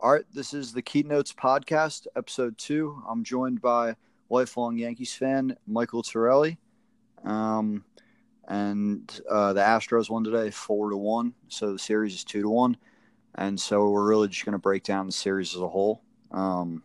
[0.00, 3.02] All right, this is the Keynotes podcast, episode two.
[3.08, 3.96] I'm joined by
[4.28, 6.58] lifelong Yankees fan Michael Terilli,
[7.24, 7.84] um,
[8.46, 11.32] and uh, the Astros won today, four to one.
[11.48, 12.76] So the series is two to one,
[13.36, 16.02] and so we're really just going to break down the series as a whole.
[16.32, 16.82] Um,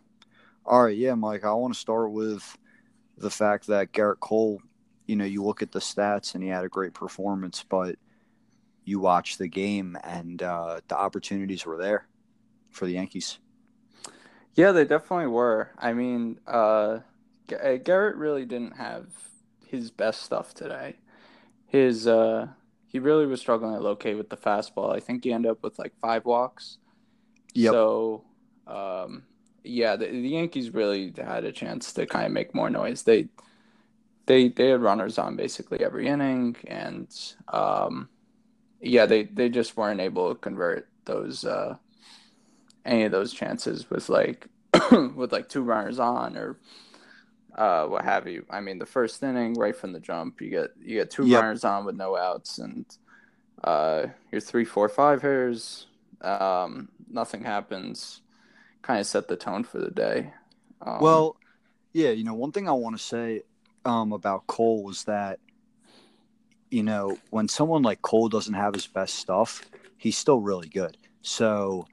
[0.65, 2.57] all right, yeah, Mike, I want to start with
[3.17, 4.61] the fact that Gerrit Cole.
[5.07, 7.97] You know, you look at the stats, and he had a great performance, but
[8.85, 12.08] you watch the game, and uh, the opportunities were there
[12.79, 13.37] for the Yankees.
[14.55, 15.71] Yeah, they definitely were.
[15.77, 16.99] I mean, uh,
[17.47, 19.07] Gerrit really didn't have
[19.67, 20.95] his best stuff today.
[21.67, 22.47] His uh,
[22.87, 24.95] he really was struggling to locate with the fastball.
[24.95, 26.77] I think he ended up with like five walks.
[27.53, 27.71] Yep.
[27.71, 28.23] So,
[28.65, 29.23] um,
[29.63, 33.03] yeah, the, the Yankees really had a chance to kind of make more noise.
[33.03, 33.27] They
[34.25, 37.07] they they had runners on basically every inning, and
[37.49, 38.09] um,
[38.81, 41.75] yeah, they they just weren't able to convert those uh,
[42.89, 44.47] any of those chances with like
[45.15, 46.59] with like two runners on or
[47.55, 48.45] uh, what have you.
[48.49, 51.41] I mean, the first inning, right from the jump, you get you get two yep.
[51.41, 52.85] runners on with no outs, and
[53.63, 55.87] uh, your three, four, five hitters,
[56.21, 58.21] um, nothing happens.
[58.81, 60.33] Kind of set the tone for the day.
[60.81, 61.35] Um, well,
[61.93, 63.41] yeah, you know, one thing I want to say
[63.83, 65.39] um, about Cole was that,
[66.71, 70.95] you know, when someone like Cole doesn't have his best stuff, he's still really good.
[71.21, 71.87] So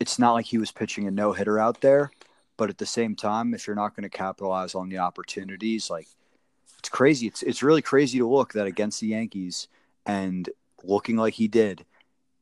[0.00, 2.10] it's not like he was pitching a no hitter out there,
[2.56, 6.08] but at the same time, if you're not going to capitalize on the opportunities, like
[6.78, 7.26] it's crazy.
[7.26, 9.68] It's it's really crazy to look that against the Yankees
[10.04, 10.48] and
[10.84, 11.84] looking like he did,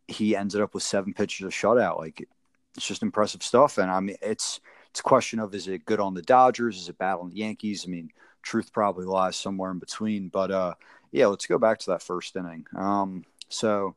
[0.08, 1.98] he ended up with seven pitches of shutout.
[1.98, 2.28] Like
[2.76, 3.78] it's just impressive stuff.
[3.78, 6.76] And I mean, it's it's a question of is it good on the Dodgers?
[6.76, 7.84] Is it bad on the Yankees?
[7.86, 8.10] I mean,
[8.42, 10.28] truth probably lies somewhere in between.
[10.28, 10.74] But uh,
[11.10, 12.66] yeah, let's go back to that first inning.
[12.76, 13.94] Um, so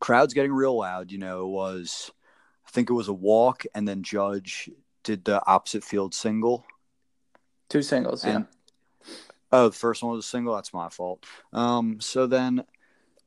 [0.00, 1.12] crowd's getting real loud.
[1.12, 2.10] You know, was
[2.70, 4.70] I think it was a walk, and then Judge
[5.02, 6.64] did the opposite field single.
[7.68, 9.06] Two singles, and, yeah.
[9.50, 10.54] Oh, the first one was a single.
[10.54, 11.26] That's my fault.
[11.52, 12.62] Um, so then,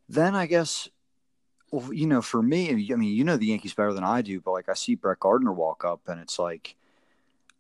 [0.07, 0.87] then I guess,
[1.71, 4.39] well, you know, for me, I mean, you know the Yankees better than I do,
[4.39, 6.77] but like I see Brett Gardner walk up, and it's like,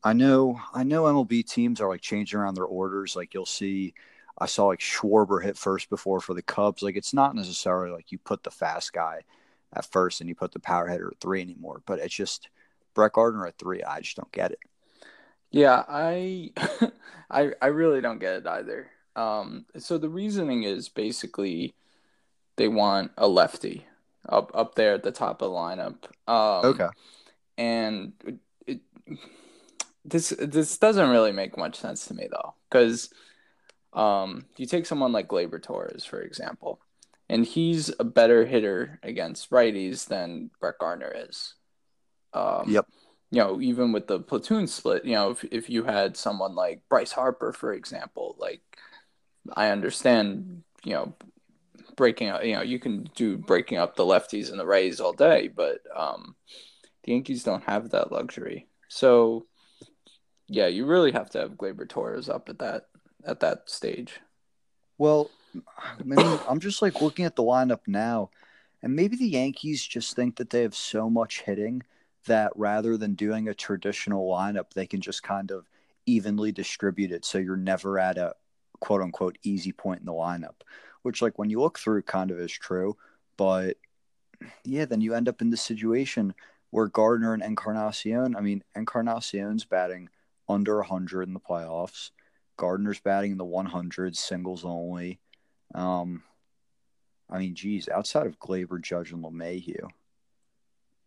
[0.05, 3.13] I know, I know MLB teams are like changing around their orders.
[3.13, 3.93] Like you'll see,
[4.37, 6.81] I saw like Schwarber hit first before for the Cubs.
[6.81, 9.23] Like it's not necessarily like you put the fast guy
[9.75, 11.81] at first and you put the power hitter at three anymore.
[11.85, 12.49] But it's just
[12.93, 13.83] Brett Gardner at three.
[13.83, 14.59] I just don't get it.
[15.51, 16.51] Yeah, I
[17.29, 18.89] I I really don't get it either.
[19.15, 21.75] Um, so the reasoning is basically
[22.55, 23.85] they want a lefty
[24.27, 26.05] up up there at the top of the lineup.
[26.27, 26.87] Um, okay.
[27.57, 29.19] And it, it,
[30.03, 33.13] this this doesn't really make much sense to me though, because
[33.93, 36.79] um, you take someone like Gleyber Torres for example
[37.33, 41.55] and he's a better hitter against righties than Brett Gardner is.
[42.31, 42.85] Um, yep.
[43.31, 46.83] You know, even with the platoon split, you know, if if you had someone like
[46.89, 48.61] Bryce Harper, for example, like
[49.51, 51.15] I understand, you know,
[51.95, 55.13] breaking up, you know, you can do breaking up the lefties and the righties all
[55.13, 56.35] day, but um,
[57.03, 58.67] the Yankees don't have that luxury.
[58.89, 59.47] So,
[60.47, 62.89] yeah, you really have to have Gleyber Torres up at that
[63.25, 64.19] at that stage.
[64.99, 65.31] Well,
[65.75, 68.29] I mean, I'm just like looking at the lineup now,
[68.81, 71.83] and maybe the Yankees just think that they have so much hitting
[72.25, 75.69] that rather than doing a traditional lineup, they can just kind of
[76.05, 78.33] evenly distribute it so you're never at a
[78.79, 80.55] quote unquote easy point in the lineup,
[81.03, 82.97] which, like, when you look through, kind of is true.
[83.37, 83.77] But
[84.63, 86.33] yeah, then you end up in the situation
[86.69, 90.09] where Gardner and Encarnacion, I mean, Encarnacion's batting
[90.49, 92.11] under 100 in the playoffs.
[92.57, 95.19] Gardner's batting in the 100s, singles only.
[95.73, 96.23] Um,
[97.29, 99.89] I mean, geez, outside of Gleyber, Judge, and LeMahieu,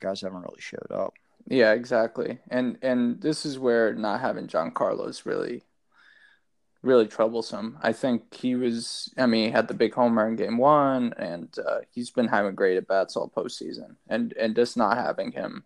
[0.01, 1.15] guys haven't really showed up.
[1.49, 2.39] Yeah, exactly.
[2.49, 5.63] And and this is where not having Giancarlo is really,
[6.83, 7.79] really troublesome.
[7.83, 9.13] I think he was.
[9.17, 12.57] I mean, he had the big homer in Game One, and uh, he's been having
[12.57, 13.95] great at bats all postseason.
[14.09, 15.63] And and just not having him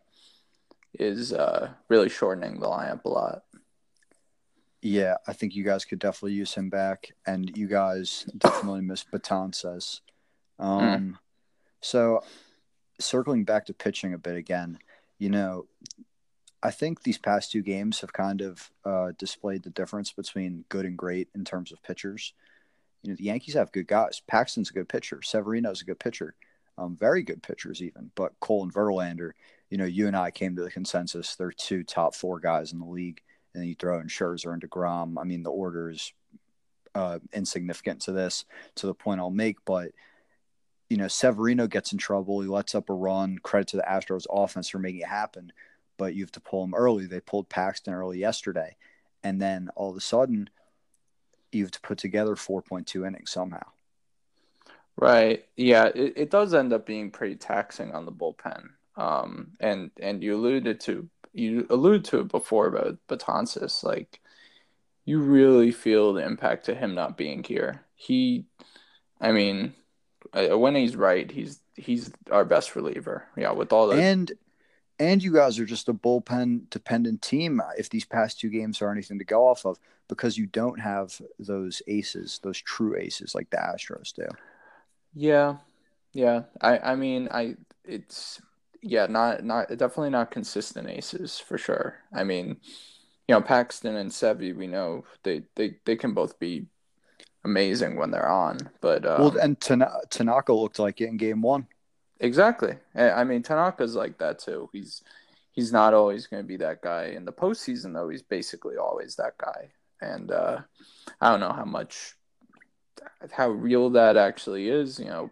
[0.99, 3.43] is uh, really shortening the lineup a lot.
[4.82, 9.05] Yeah, I think you guys could definitely use him back, and you guys definitely miss
[9.05, 10.00] Betances.
[10.59, 11.15] Um, mm.
[11.82, 12.23] So,
[12.99, 14.79] circling back to pitching a bit again,
[15.19, 15.67] you know,
[16.62, 20.87] I think these past two games have kind of uh, displayed the difference between good
[20.87, 22.33] and great in terms of pitchers.
[23.03, 24.23] You know, the Yankees have good guys.
[24.26, 25.21] Paxton's a good pitcher.
[25.23, 26.35] Severino's a good pitcher.
[26.76, 28.11] Um, very good pitchers even.
[28.15, 29.33] But Cole and Verlander,
[29.71, 32.79] you know, you and I came to the consensus they're two top four guys in
[32.79, 33.23] the league
[33.55, 35.17] and you throw in Scherzer and deGrom.
[35.20, 36.12] I mean, the order is
[36.94, 38.44] uh, insignificant to this,
[38.76, 39.56] to the point I'll make.
[39.64, 39.93] But
[40.88, 42.41] you know, Severino gets in trouble.
[42.41, 43.38] He lets up a run.
[43.38, 45.52] Credit to the Astros offense for making it happen,
[45.97, 47.06] but you have to pull him early.
[47.06, 48.76] They pulled Paxton early yesterday,
[49.23, 50.50] and then all of a sudden,
[51.52, 53.67] you have to put together 4.2 innings somehow.
[54.97, 55.47] Right.
[55.56, 58.69] Yeah, it, it does end up being pretty taxing on the bullpen.
[58.97, 63.85] Um, and and you alluded to you alluded to it before about Betances.
[63.85, 64.21] Like,
[65.05, 67.82] you really feel the impact of him not being here.
[67.94, 68.44] He,
[69.21, 69.75] I mean,
[70.32, 73.25] when he's right, he's he's our best reliever.
[73.37, 73.99] Yeah, with all that.
[73.99, 74.32] And
[74.99, 77.61] and you guys are just a bullpen dependent team.
[77.79, 79.79] If these past two games are anything to go off of,
[80.09, 84.26] because you don't have those aces, those true aces like the Astros do.
[85.15, 85.56] Yeah,
[86.12, 86.43] yeah.
[86.61, 88.41] I I mean, I it's
[88.82, 91.97] yeah, not not definitely not consistent aces for sure.
[92.12, 92.56] I mean,
[93.29, 96.67] you know, Paxton and Sevy, we know they they they can both be
[97.44, 101.43] amazing when they're on, but um, well, and Tan- Tanaka looked like it in game
[101.43, 101.67] one.
[102.21, 102.77] Exactly.
[102.94, 104.69] I mean, Tanaka's like that too.
[104.73, 105.03] He's
[105.53, 108.09] he's not always going to be that guy in the postseason, though.
[108.09, 110.61] He's basically always that guy, and uh,
[111.21, 112.15] I don't know how much
[113.31, 114.99] how real that actually is.
[114.99, 115.31] You know,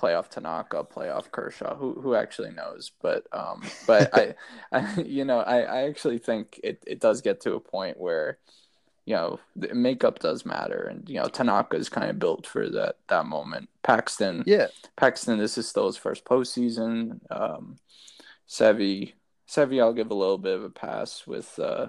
[0.00, 1.76] playoff Tanaka, playoff Kershaw.
[1.76, 2.92] Who who actually knows?
[3.00, 4.34] But um, but I,
[4.72, 8.38] I you know I, I actually think it, it does get to a point where
[9.04, 12.68] you know the makeup does matter, and you know Tanaka is kind of built for
[12.70, 13.68] that that moment.
[13.82, 15.38] Paxton, yeah, Paxton.
[15.38, 17.20] This is still his first postseason.
[17.30, 17.76] Um,
[18.48, 19.14] Sevi,
[19.48, 21.88] Sevy, I'll give a little bit of a pass with uh,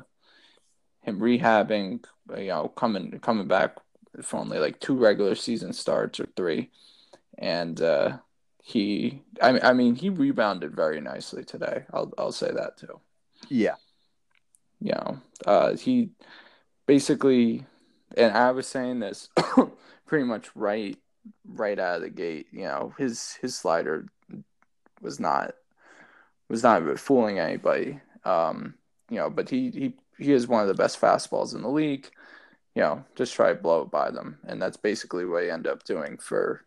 [1.01, 2.03] him rehabbing.
[2.37, 3.77] You know, coming coming back
[4.21, 6.69] for only like two regular season starts or three
[7.37, 8.17] and uh,
[8.63, 11.83] he, I, I mean, he rebounded very nicely today.
[11.93, 12.99] I'll I'll say that too.
[13.49, 13.75] Yeah,
[14.79, 16.09] you know, uh, he
[16.85, 17.65] basically,
[18.17, 19.29] and I was saying this
[20.05, 20.97] pretty much right
[21.47, 22.47] right out of the gate.
[22.51, 24.07] You know, his his slider
[25.01, 25.53] was not
[26.49, 27.99] was not fooling anybody.
[28.23, 28.75] Um,
[29.09, 32.09] you know, but he he he is one of the best fastballs in the league.
[32.73, 35.71] You know, just try to blow it by them, and that's basically what he ended
[35.71, 36.65] up doing for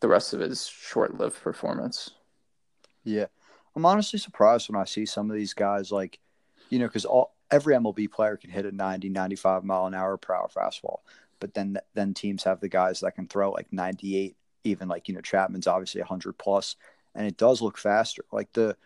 [0.00, 2.10] the rest of his short-lived performance.
[3.04, 3.26] Yeah,
[3.74, 6.18] I'm honestly surprised when I see some of these guys like,
[6.70, 10.16] you know, because all every MLB player can hit a 90, 95 mile an hour
[10.16, 10.98] per hour fastball,
[11.40, 15.14] but then then teams have the guys that can throw like 98, even like you
[15.14, 16.76] know Chapman's obviously 100 plus,
[17.14, 18.24] and it does look faster.
[18.32, 18.76] Like the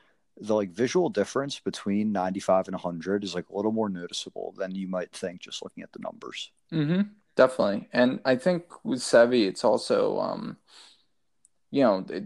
[0.41, 4.75] the like visual difference between 95 and 100 is like a little more noticeable than
[4.75, 6.51] you might think just looking at the numbers.
[6.73, 7.03] Mm-hmm.
[7.37, 10.57] Definitely, and I think with Sevy, it's also um,
[11.71, 12.25] you know, it,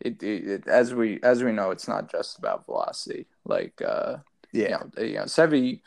[0.00, 3.26] it, it, it, as we as we know, it's not just about velocity.
[3.44, 4.18] Like, uh,
[4.52, 5.80] yeah, you know, you know Sevy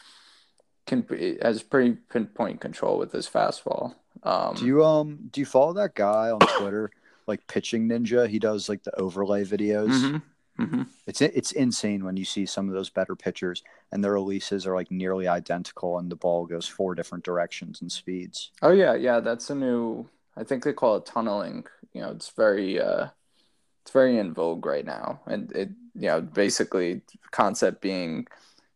[0.88, 1.06] can
[1.42, 3.96] has pretty pinpoint control with his fastball.
[4.24, 6.92] Um, do you um do you follow that guy on Twitter,
[7.28, 8.28] like Pitching Ninja?
[8.28, 9.90] He does like the overlay videos.
[9.90, 10.64] Mm-hmm.
[10.64, 10.84] Mm-hmm.
[11.06, 13.62] It's it's insane when you see some of those better pitchers
[13.92, 17.92] and their releases are like nearly identical, and the ball goes four different directions and
[17.92, 18.52] speeds.
[18.62, 21.66] Oh yeah, yeah, that's a new I think they call it tunneling.
[21.96, 23.08] You know, it's very uh,
[23.82, 27.02] it's very in vogue right now, and it you know basically
[27.32, 28.28] concept being,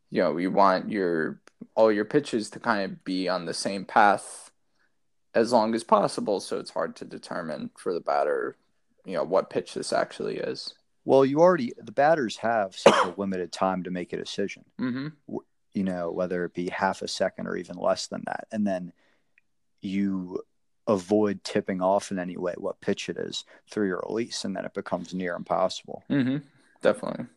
[0.09, 1.41] you know, you want your
[1.75, 4.51] all your pitches to kind of be on the same path
[5.35, 8.55] as long as possible, so it's hard to determine for the batter,
[9.03, 10.73] you know, what pitch this actually is.
[11.03, 14.63] Well, you already the batters have such a limited time to make a decision.
[14.79, 15.37] Mm-hmm.
[15.73, 18.93] You know, whether it be half a second or even less than that, and then
[19.81, 20.41] you
[20.89, 24.65] avoid tipping off in any way what pitch it is through your release, and then
[24.65, 26.03] it becomes near impossible.
[26.09, 26.37] Mm-hmm.
[26.81, 27.27] Definitely.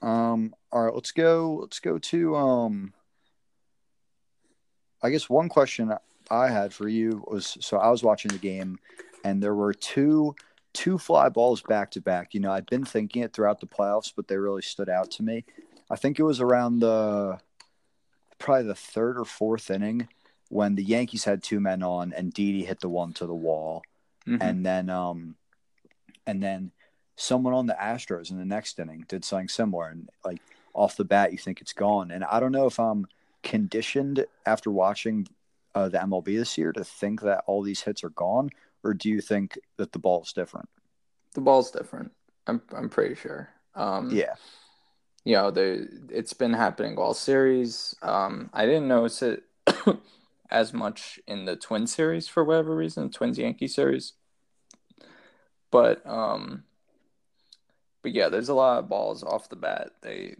[0.00, 0.54] Um.
[0.70, 0.94] All right.
[0.94, 1.58] Let's go.
[1.62, 2.92] Let's go to um.
[5.02, 5.92] I guess one question
[6.30, 8.78] I had for you was so I was watching the game,
[9.24, 10.34] and there were two
[10.72, 12.34] two fly balls back to back.
[12.34, 15.22] You know, I'd been thinking it throughout the playoffs, but they really stood out to
[15.22, 15.44] me.
[15.90, 17.38] I think it was around the
[18.38, 20.08] probably the third or fourth inning
[20.48, 23.82] when the Yankees had two men on and Didi hit the one to the wall,
[24.26, 24.42] mm-hmm.
[24.42, 25.36] and then um,
[26.26, 26.72] and then
[27.16, 30.40] someone on the Astros in the next inning did something similar, and like
[30.72, 32.10] off the bat you think it's gone.
[32.10, 33.06] And I don't know if I'm
[33.42, 35.26] conditioned after watching
[35.74, 38.50] uh, the MLB this year to think that all these hits are gone,
[38.82, 40.68] or do you think that the ball's different?
[41.34, 42.12] The ball's different.
[42.46, 43.48] I'm I'm pretty sure.
[43.74, 44.34] Um, yeah.
[45.24, 47.96] You know, the it's been happening all series.
[48.02, 49.42] Um, I didn't notice it
[50.54, 54.14] as much in the Twin series for whatever reason, Twins Yankee series.
[55.70, 56.64] But um
[58.02, 59.90] but yeah, there's a lot of balls off the bat.
[60.02, 60.36] They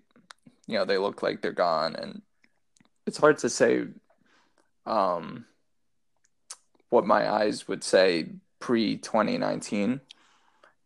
[0.66, 2.22] you know, they look like they're gone and
[3.06, 3.86] it's hard to say
[4.86, 5.44] um
[6.88, 8.28] what my eyes would say
[8.60, 10.00] pre 2019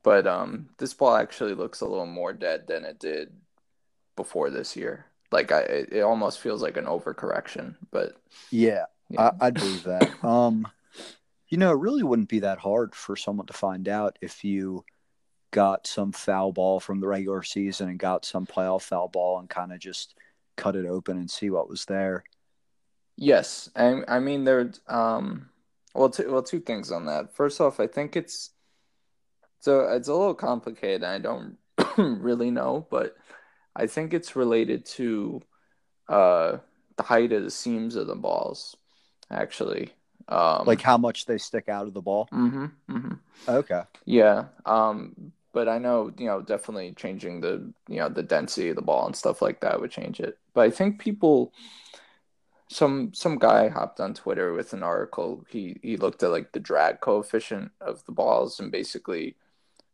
[0.02, 3.30] but um, this ball actually looks a little more dead than it did
[4.16, 5.04] before this year.
[5.30, 7.74] Like I, it, almost feels like an overcorrection.
[7.90, 8.16] But
[8.50, 10.10] Yeah, yeah, I, I'd believe that.
[10.24, 10.66] Um,
[11.48, 14.84] you know, it really wouldn't be that hard for someone to find out if you
[15.50, 19.48] got some foul ball from the regular season and got some playoff foul ball and
[19.48, 20.14] kind of just
[20.56, 22.24] cut it open and see what was there.
[23.16, 23.70] yes.
[23.76, 24.70] I, I mean, there.
[24.86, 25.50] Um,
[25.94, 27.34] well, two, well, two things on that.
[27.34, 28.50] First off, I think it's
[29.60, 31.04] so it's a little complicated.
[31.04, 31.56] I don't
[31.98, 33.16] really know, but
[33.76, 35.42] I think it's related to
[36.08, 36.58] uh
[36.96, 38.76] the height of the seams of the balls,
[39.30, 39.92] actually.
[40.28, 42.28] Um, Like how much they stick out of the ball.
[42.30, 43.14] hmm hmm
[43.48, 43.82] Okay.
[44.04, 44.46] Yeah.
[44.66, 48.82] Um, but I know, you know, definitely changing the, you know, the density of the
[48.82, 50.38] ball and stuff like that would change it.
[50.52, 51.52] But I think people,
[52.70, 55.44] some some guy hopped on Twitter with an article.
[55.48, 59.36] He he looked at like the drag coefficient of the balls and basically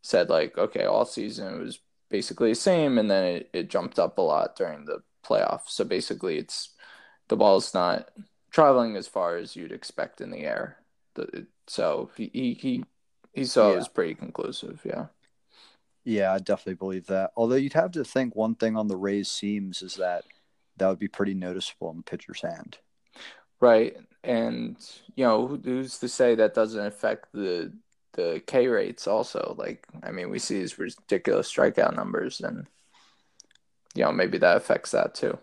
[0.03, 3.99] said like, okay, all season it was basically the same, and then it, it jumped
[3.99, 5.71] up a lot during the playoffs.
[5.71, 6.71] So basically, it's
[7.29, 8.11] the ball's not
[8.55, 10.79] traveling as far as you'd expect in the air.
[11.67, 12.85] So he he
[13.33, 14.81] he, saw it was pretty conclusive.
[14.85, 15.07] Yeah.
[16.05, 17.33] Yeah, I definitely believe that.
[17.37, 20.25] Although you'd have to think one thing on the raised seams is that
[20.77, 22.79] that would be pretty noticeable in the pitcher's hand.
[23.61, 23.97] Right.
[24.23, 24.77] And
[25.17, 27.73] you know, who's to say that doesn't affect the
[28.13, 29.57] the K rates also?
[29.59, 32.69] Like, I mean, we see these ridiculous strikeout numbers and
[33.97, 35.39] you know, maybe that affects that too.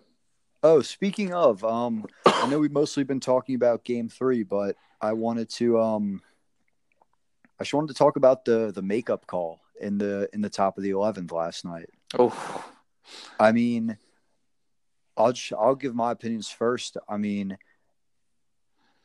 [0.64, 5.14] Oh, speaking of, um, I know we've mostly been talking about Game Three, but I
[5.14, 6.22] wanted to, um,
[7.60, 10.78] I just wanted to talk about the the makeup call in the in the top
[10.78, 11.90] of the eleventh last night.
[12.20, 12.66] Oh,
[13.40, 13.98] I mean,
[15.18, 16.96] I'll just, I'll give my opinions first.
[17.10, 17.58] I mean,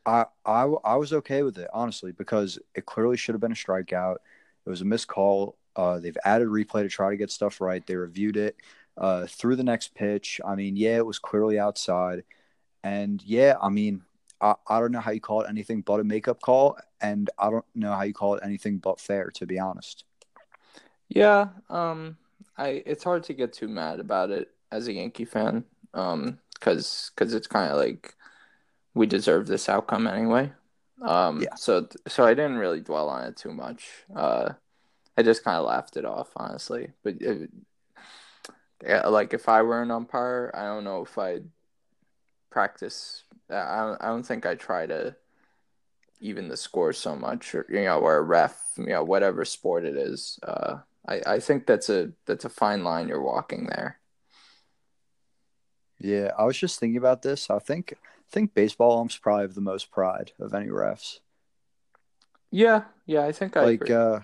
[0.04, 3.54] I I I was okay with it honestly because it clearly should have been a
[3.54, 4.16] strikeout.
[4.66, 5.56] It was a missed call.
[5.74, 7.86] Uh, they've added replay to try to get stuff right.
[7.86, 8.56] They reviewed it
[8.98, 10.40] uh, through the next pitch.
[10.44, 12.24] I mean, yeah, it was clearly outside,
[12.84, 14.02] and yeah, I mean,
[14.40, 17.50] I, I don't know how you call it anything but a makeup call, and I
[17.50, 20.04] don't know how you call it anything but fair, to be honest.
[21.08, 21.48] yeah.
[21.68, 22.16] Um,
[22.56, 25.64] I it's hard to get too mad about it as a Yankee fan.
[25.94, 28.14] Um, because because it's kind of like
[28.94, 30.52] we deserve this outcome anyway.
[31.02, 31.56] Um, Yeah.
[31.56, 33.90] so so I didn't really dwell on it too much.
[34.14, 34.54] Uh,
[35.18, 36.92] I just kind of laughed it off, honestly.
[37.04, 37.50] But it,
[38.82, 41.48] yeah, like if I were an umpire, I don't know if I'd
[42.50, 43.24] practice.
[43.50, 45.16] I don't, I don't think I'd try to
[46.20, 49.84] even the score so much, or you know, or a ref, you know, whatever sport
[49.84, 50.38] it is.
[50.42, 54.00] Uh, I I think that's a that's a fine line you're walking there.
[55.98, 57.50] Yeah, I was just thinking about this.
[57.50, 61.20] I think I think baseball umps probably have the most pride of any refs.
[62.50, 63.90] Yeah, yeah, I think I like agree.
[63.90, 64.20] uh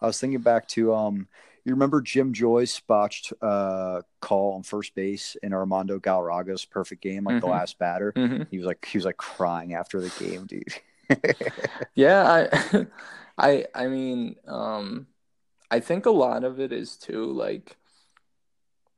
[0.00, 1.28] I was thinking back to um
[1.66, 7.24] you remember Jim Joyce botched uh call on first base in Armando Galarraga's perfect game,
[7.24, 7.48] like the Mhm.
[7.48, 8.16] last batter.
[8.16, 10.74] hmm He was like he was like crying after the game, dude.
[11.94, 12.86] Yeah, I
[13.38, 15.06] I I mean, um
[15.70, 17.76] I think a lot of it is too like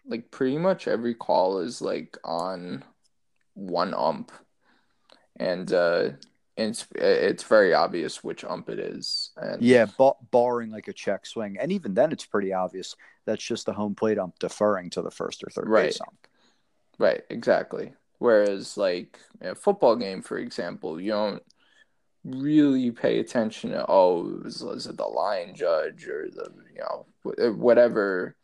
[0.07, 2.85] like pretty much every call is like on
[3.55, 4.33] one ump
[5.37, 6.11] and uh
[6.59, 11.25] it's it's very obvious which ump it is and yeah, ba- barring like a check
[11.25, 12.97] swing, and even then it's pretty obvious
[13.27, 15.85] that's just the home plate ump deferring to the first or third Right.
[15.87, 16.27] base ump.
[16.99, 21.43] right exactly whereas like a football game for example you don't
[22.25, 27.07] really pay attention to oh was, was it the line judge or the you know
[27.53, 28.35] whatever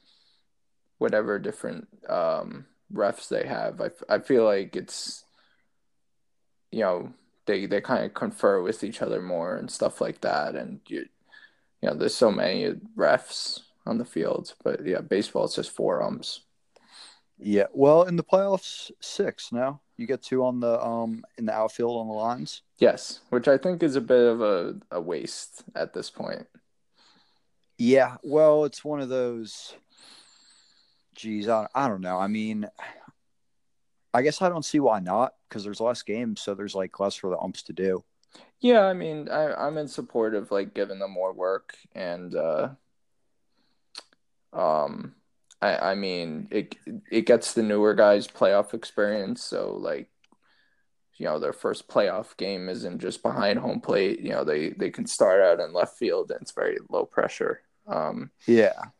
[0.99, 5.25] whatever different um refs they have I I feel like it's
[6.71, 7.13] you know
[7.47, 11.07] they they kind of confer with each other more and stuff like that and you
[11.83, 16.03] you know there's so many refs on the field but yeah baseball is just four
[16.03, 16.41] umps
[17.39, 19.81] Yeah, well, in the playoffs, six now.
[19.97, 22.63] You get two on the um in the outfield on the lines.
[22.79, 26.47] Yes, which I think is a bit of a, a waste at this point.
[27.77, 29.75] Yeah, well, it's one of those.
[31.17, 32.19] Geez, I, I don't know.
[32.19, 32.67] I mean,
[34.13, 37.15] I guess I don't see why not because there's less games, so there's like less
[37.15, 38.05] for the umps to do.
[38.61, 42.71] Yeah, I mean, I, I'm in support of like giving them more work and uh
[44.53, 45.15] um
[45.61, 46.77] I I mean it
[47.11, 50.11] it gets the newer guys playoff experience, so like
[51.17, 54.21] you know, their first playoff game isn't just behind home plate.
[54.21, 57.63] You know, they they can start out in left field and it's very low pressure.
[57.87, 58.91] Um Yeah,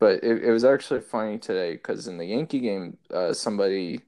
[0.00, 4.00] But it, it was actually funny today because in the Yankee game, uh, somebody,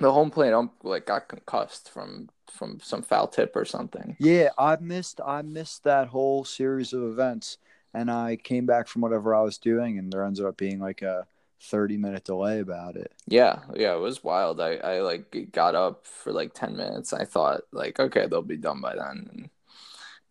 [0.00, 4.16] the home plate ump like got concussed from from some foul tip or something.
[4.18, 4.50] yeah.
[4.58, 7.58] I missed I missed that whole series of events,
[7.94, 11.02] and I came back from whatever I was doing, and there ended up being like
[11.02, 11.26] a
[11.62, 13.12] 30 minute delay about it.
[13.26, 14.60] Yeah, yeah, it was wild.
[14.60, 17.12] I, I like got up for like 10 minutes.
[17.12, 19.28] I thought like, okay, they'll be done by then.
[19.32, 19.50] And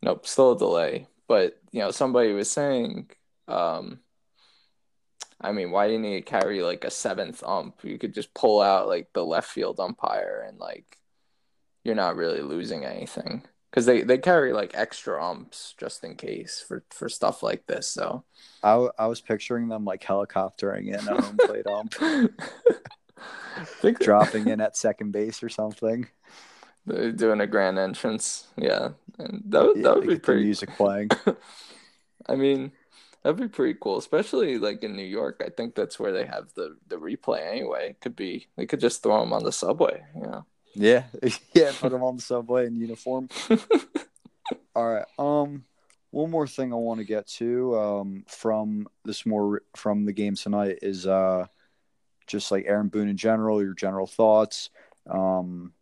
[0.02, 1.08] nope, still a delay.
[1.28, 3.10] But you know, somebody was saying,
[3.48, 4.00] um,
[5.42, 7.84] I mean, why do you need to carry like a seventh ump?
[7.84, 10.98] You could just pull out like the left field umpire and like
[11.84, 16.64] you're not really losing anything because they, they carry like extra umps just in case
[16.68, 17.88] for, for stuff like this.
[17.88, 18.24] So
[18.64, 21.96] I, I was picturing them like helicoptering in a home plate ump,
[24.00, 26.08] dropping in at second base or something.
[26.86, 30.44] They're doing a grand entrance, yeah, and that would, yeah, that would be pretty.
[30.44, 31.10] Music playing.
[32.28, 32.72] I mean,
[33.30, 35.44] that'd be pretty cool, especially like in New York.
[35.46, 37.92] I think that's where they have the the replay anyway.
[37.92, 40.46] It could be they could just throw them on the subway, you know.
[40.74, 41.04] Yeah,
[41.54, 43.30] yeah, put them on the subway in uniform.
[44.76, 45.06] All right.
[45.20, 45.64] Um,
[46.12, 50.36] one more thing I want to get to um from this more from the game
[50.36, 51.46] tonight is uh
[52.26, 54.70] just like Aaron Boone in general, your general thoughts.
[55.10, 55.74] Um,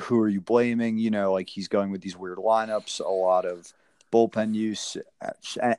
[0.00, 0.98] who are you blaming?
[0.98, 3.72] You know, like he's going with these weird lineups, a lot of
[4.14, 4.96] bullpen use.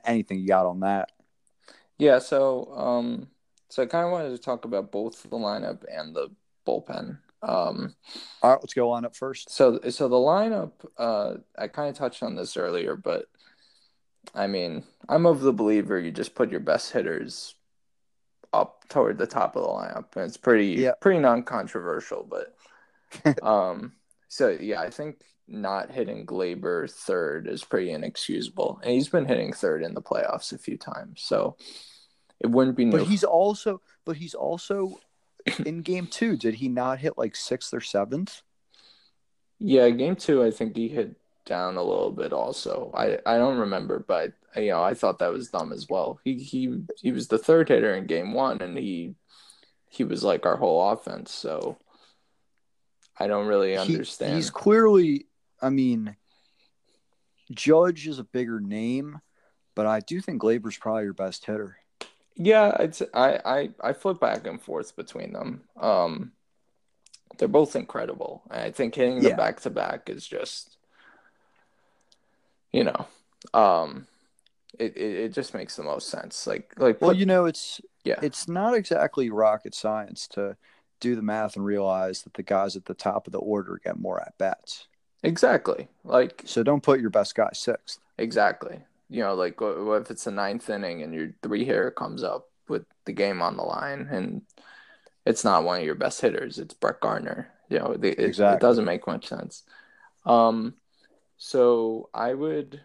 [0.04, 1.12] Anything you got on that?
[1.98, 2.18] Yeah.
[2.18, 3.28] So, um,
[3.70, 6.28] so I kind of wanted to talk about both the lineup and the
[6.66, 7.18] bullpen.
[7.42, 7.94] Um,
[8.42, 9.50] All right, let's go on up first.
[9.50, 13.26] So, so the lineup, uh, I kind of touched on this earlier, but
[14.34, 17.54] I mean, I'm of the believer you just put your best hitters
[18.52, 20.92] up toward the top of the lineup, and it's pretty, yeah.
[21.00, 22.28] pretty non-controversial.
[22.28, 23.92] But, um,
[24.28, 29.52] so yeah, I think not hitting Gleyber third is pretty inexcusable, and he's been hitting
[29.52, 31.56] third in the playoffs a few times, so
[32.40, 32.86] it wouldn't be.
[32.90, 34.98] But he's also, but he's also
[35.64, 38.42] in game two, did he not hit like sixth or seventh?
[39.58, 42.32] Yeah, game two, I think he hit down a little bit.
[42.32, 46.18] Also, I I don't remember, but you know, I thought that was dumb as well.
[46.24, 49.14] He he he was the third hitter in game one, and he
[49.88, 51.32] he was like our whole offense.
[51.32, 51.78] So
[53.18, 54.32] I don't really understand.
[54.32, 55.26] He, he's clearly,
[55.60, 56.16] I mean,
[57.50, 59.20] Judge is a bigger name,
[59.74, 61.76] but I do think Gleyber's probably your best hitter.
[62.36, 65.62] Yeah, it's I, I I flip back and forth between them.
[65.80, 66.32] Um,
[67.38, 68.42] they're both incredible.
[68.50, 70.76] I think hitting them back to back is just,
[72.72, 73.06] you know,
[73.54, 74.06] um,
[74.78, 76.46] it, it it just makes the most sense.
[76.46, 80.56] Like like well, you know, it's yeah, it's not exactly rocket science to
[81.00, 83.98] do the math and realize that the guys at the top of the order get
[83.98, 84.88] more at bats.
[85.22, 85.88] Exactly.
[86.04, 87.98] Like so, don't put your best guy sixth.
[88.18, 92.22] Exactly you know, like what if it's the ninth inning and your three hitter comes
[92.22, 94.42] up with the game on the line and
[95.24, 97.48] it's not one of your best hitters, it's Brett Gardner.
[97.68, 98.56] You know, it, exactly.
[98.56, 99.64] it doesn't make much sense.
[100.24, 100.74] Um,
[101.36, 102.80] so I would,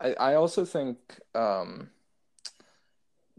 [0.00, 0.98] I, I also think
[1.34, 1.90] um,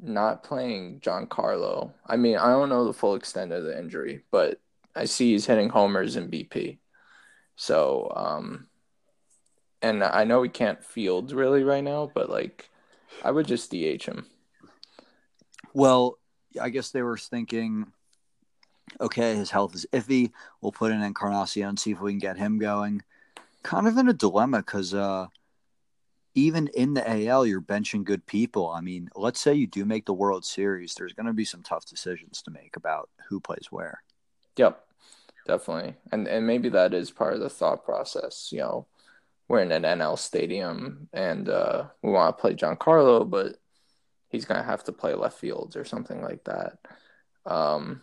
[0.01, 1.91] not playing Giancarlo.
[2.05, 4.59] I mean, I don't know the full extent of the injury, but
[4.95, 6.77] I see he's hitting homers in BP.
[7.59, 8.67] So um,
[9.81, 12.69] and I know he can't field really right now, but like
[13.21, 14.25] I would just DH him.
[15.73, 16.17] Well,
[16.59, 17.87] I guess they were thinking,
[19.01, 20.31] okay, his health is iffy.
[20.61, 23.03] We'll put in Encarnacion, and see if we can get him going.
[23.61, 25.27] Kind of in a dilemma because uh,
[26.35, 28.69] even in the AL, you're benching good people.
[28.69, 31.61] I mean, let's say you do make the World Series, there's going to be some
[31.61, 34.01] tough decisions to make about who plays where.
[34.55, 34.81] Yep,
[35.49, 38.49] definitely, and and maybe that is part of the thought process.
[38.51, 38.87] You know
[39.49, 43.57] we're in an NL stadium and uh, we want to play Giancarlo, but
[44.29, 46.77] he's gonna have to play left fields or something like that.
[47.45, 48.01] Um,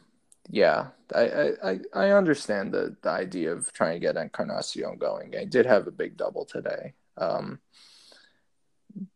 [0.51, 5.35] yeah, I, I I understand the, the idea of trying to get Encarnacion going.
[5.39, 7.61] I did have a big double today, um,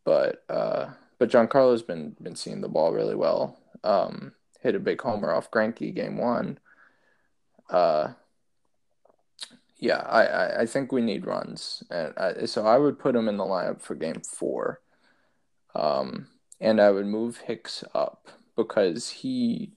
[0.05, 3.59] but uh, but Giancarlo's been been seeing the ball really well.
[3.83, 6.59] Um, hit a big homer off Greinke game one.
[7.69, 8.09] Uh,
[9.81, 13.29] yeah, I, I, I think we need runs, and I, so I would put him
[13.29, 14.83] in the lineup for Game Four,
[15.75, 16.27] um,
[16.61, 19.73] and I would move Hicks up because he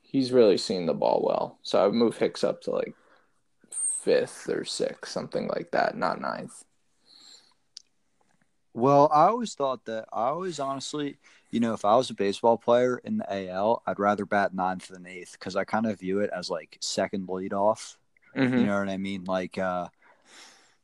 [0.00, 1.58] he's really seen the ball well.
[1.62, 2.94] So I would move Hicks up to like
[3.70, 6.64] fifth or sixth, something like that, not ninth.
[8.72, 11.18] Well, I always thought that I always honestly,
[11.50, 14.88] you know, if I was a baseball player in the AL, I'd rather bat ninth
[14.88, 17.98] than eighth because I kind of view it as like second lead off
[18.36, 18.58] Mm-hmm.
[18.58, 19.24] You know what I mean?
[19.24, 19.88] Like, uh,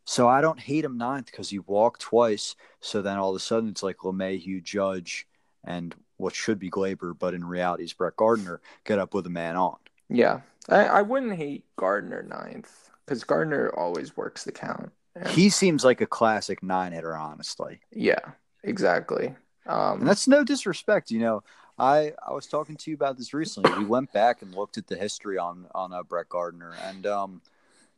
[0.04, 2.56] so I don't hate him ninth because he walked twice.
[2.80, 5.26] So then all of a sudden it's like LeMahieu, Judge,
[5.64, 9.30] and what should be Gleyber, but in reality is Brett Gardner get up with a
[9.30, 9.76] man on.
[10.08, 14.92] Yeah, I, I wouldn't hate Gardner ninth because Gardner always works the count.
[15.16, 15.28] And...
[15.28, 17.80] He seems like a classic nine hitter, honestly.
[17.90, 19.34] Yeah, exactly.
[19.66, 21.42] Um, And that's no disrespect, you know.
[21.78, 23.72] I I was talking to you about this recently.
[23.78, 27.42] We went back and looked at the history on on uh, Brett Gardner, and um,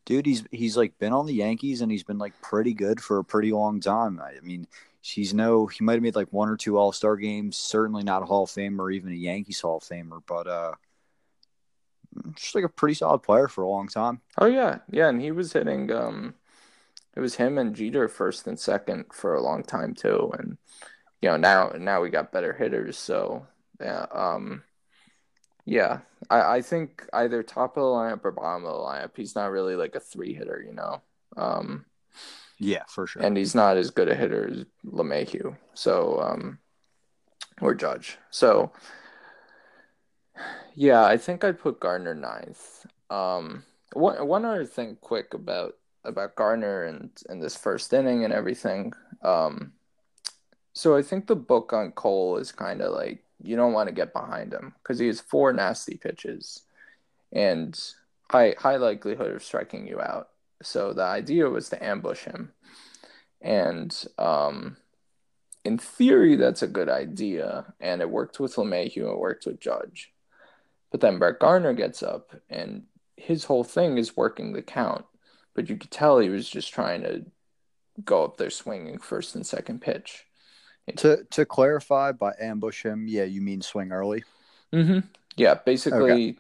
[0.06, 3.18] dude, he's he's like been on the Yankees and he's been like pretty good for
[3.18, 4.18] a pretty long time.
[4.20, 4.66] I, I mean,
[5.02, 7.56] he's no he might have made like one or two All Star games.
[7.56, 10.72] Certainly not a Hall of Famer or even a Yankees Hall of Famer, but uh,
[12.34, 14.22] just like a pretty solid player for a long time.
[14.38, 15.92] oh yeah, yeah, and he was hitting.
[15.92, 16.34] Um,
[17.14, 20.56] it was him and Jeter first and second for a long time too, and
[21.20, 22.96] you know now now we got better hitters.
[22.96, 23.46] So
[23.80, 24.62] yeah, um,
[25.64, 29.10] yeah, I I think either top of the lineup or bottom of the lineup.
[29.16, 31.02] He's not really like a three hitter, you know.
[31.36, 31.84] Um,
[32.58, 33.22] Yeah, for sure.
[33.22, 35.56] and he's not as good a hitter as LeMahieu.
[35.74, 36.58] So, um,
[37.60, 38.18] or Judge.
[38.30, 38.72] So,
[40.74, 42.86] yeah, I think I'd put Gardner ninth.
[43.10, 48.32] Um, one one other thing, quick about about Gardner and and this first inning and
[48.32, 48.92] everything.
[49.22, 49.72] Um,
[50.72, 53.94] so I think the book on Cole is kind of like you don't want to
[53.94, 56.62] get behind him because he has four nasty pitches,
[57.32, 57.78] and
[58.30, 60.28] high high likelihood of striking you out.
[60.62, 62.52] So the idea was to ambush him.
[63.42, 64.76] And um,
[65.64, 67.74] in theory, that's a good idea.
[67.80, 70.12] And it worked with LeMahieu, it worked with Judge.
[70.90, 72.84] But then Brett Gardner gets up, and
[73.16, 75.04] his whole thing is working the count.
[75.54, 77.24] But you could tell he was just trying to
[78.04, 80.26] go up there swinging first and second pitch.
[80.98, 84.22] To to clarify, by ambush him, yeah, you mean swing early.
[84.72, 85.00] Mm-hmm.
[85.36, 86.38] Yeah, basically.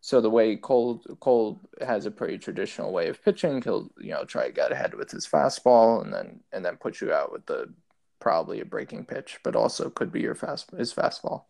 [0.00, 4.24] So the way Cole Cole has a pretty traditional way of pitching, he'll you know
[4.24, 7.46] try to get ahead with his fastball and then and then put you out with
[7.46, 7.72] the
[8.18, 11.44] probably a breaking pitch, but also could be your fast his fastball.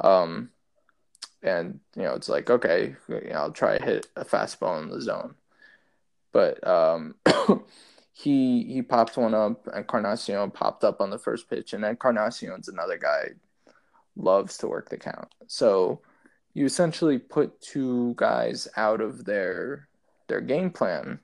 [0.00, 0.50] Um,
[1.42, 4.88] and you know it's like okay, you know, I'll try to hit a fastball in
[4.88, 5.34] the zone,
[6.32, 7.14] but um,
[8.18, 11.96] he he popped one up and Carnacion popped up on the first pitch, and then
[11.96, 13.32] Carnacion's another guy
[14.16, 16.00] loves to work the count, so
[16.54, 19.86] you essentially put two guys out of their
[20.28, 21.20] their game plan.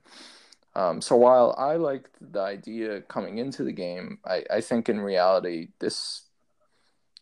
[0.75, 4.99] Um, so while I liked the idea coming into the game, I, I think in
[4.99, 6.27] reality this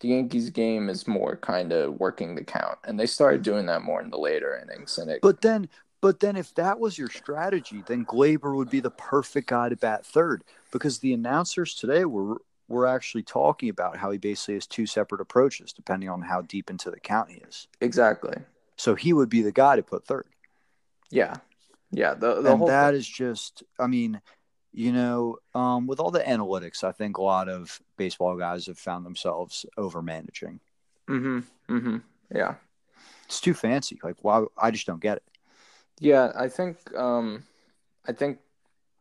[0.01, 3.83] the Yankees game is more kind of working the count, and they started doing that
[3.83, 4.97] more in the later innings.
[4.97, 5.69] And it, But then,
[6.01, 9.75] but then, if that was your strategy, then Gleyber would be the perfect guy to
[9.75, 14.65] bat third because the announcers today were were actually talking about how he basically has
[14.65, 17.67] two separate approaches depending on how deep into the count he is.
[17.81, 18.37] exactly,
[18.77, 20.25] So he would be the guy to put third,
[21.09, 21.35] yeah,
[21.91, 22.13] yeah.
[22.15, 24.21] The the and that is just, I mean,
[24.71, 28.79] you know, um, with all the analytics, I think a lot of baseball guys have
[28.79, 30.61] found themselves over managing.
[31.09, 31.97] mm-hmm, mm-hmm,
[32.33, 32.55] yeah.
[33.25, 33.99] It's too fancy.
[34.03, 34.45] Like, why?
[34.57, 35.23] I just don't get it.
[35.99, 37.43] Yeah, I think um,
[38.07, 38.39] I think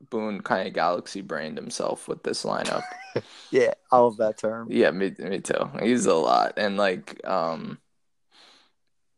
[0.09, 2.83] Boone kind of galaxy brained himself with this lineup.
[3.51, 4.69] Yeah, I love that term.
[4.71, 5.69] yeah, me me too.
[5.83, 7.79] He's a lot, and like um,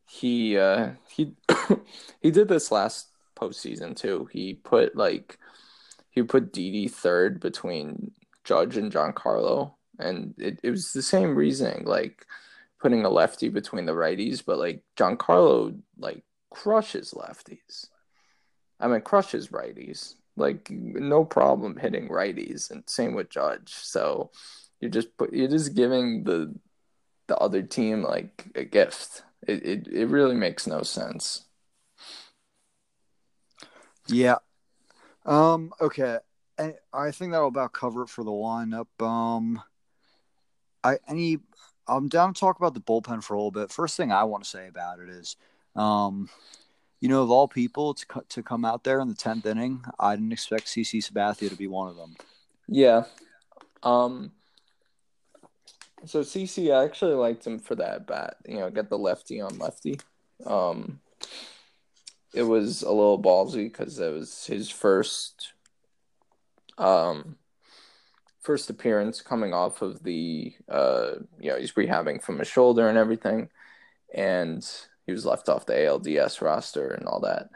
[0.09, 1.35] he uh he
[2.23, 3.09] he did this last
[3.39, 4.31] postseason too.
[4.33, 5.39] He put like
[6.09, 8.13] he put Didi third between
[8.45, 12.27] Judge and Giancarlo, and it, it was the same reasoning, like
[12.81, 17.88] putting a lefty between the righties, but like Giancarlo like crushes lefties.
[18.79, 20.15] I mean, crushes righties.
[20.37, 23.75] Like no problem hitting righties, and same with Judge.
[23.75, 24.31] So
[24.81, 26.55] you're just put, you're just giving the
[27.29, 29.25] the other team like a gift.
[29.47, 31.45] It it, it really makes no sense.
[34.09, 34.38] Yeah.
[35.27, 35.73] Um.
[35.81, 36.19] Okay.
[36.59, 38.88] I, I think that'll about cover it for the lineup.
[39.05, 39.62] Um.
[40.83, 41.38] I any.
[41.87, 43.71] I'm down to talk about the bullpen for a little bit.
[43.71, 45.37] First thing I want to say about it is,
[45.77, 46.29] um,
[47.01, 50.15] you know, of all people to to come out there in the tenth inning, I
[50.15, 52.15] didn't expect CC Sabathia to be one of them.
[52.69, 53.05] Yeah.
[53.83, 54.33] Um.
[56.05, 58.37] So CC, I actually liked him for that bat.
[58.47, 59.99] You know, get the lefty on lefty.
[60.47, 61.01] Um.
[62.35, 65.53] It was a little ballsy because it was his first,
[66.79, 67.37] um,
[68.41, 72.97] first appearance coming off of the, uh, you know, he's rehabbing from his shoulder and
[72.97, 73.51] everything,
[74.15, 74.67] and
[75.07, 77.51] he was left off the ALDS roster and all that.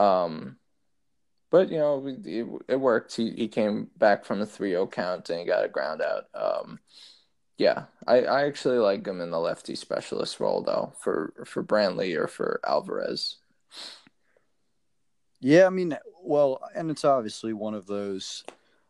[0.00, 0.56] Um,
[1.50, 3.14] but you know, it, it worked.
[3.14, 6.24] He he came back from a 3-0 count and he got a ground out.
[6.34, 6.80] Um,
[7.56, 12.16] yeah, I, I actually like him in the lefty specialist role though for for Brantley
[12.16, 13.36] or for Alvarez.
[15.40, 18.44] Yeah, I mean, well, and it's obviously one of those.